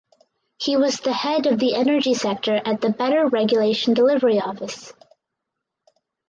He 0.57 0.75
was 0.77 0.99
the 0.99 1.13
Head 1.13 1.45
of 1.45 1.59
the 1.59 1.75
Energy 1.75 2.15
Sector 2.15 2.59
at 2.65 2.81
the 2.81 2.89
Better 2.89 3.27
Regulation 3.27 3.93
Delivery 3.93 4.39
Office. 4.39 4.93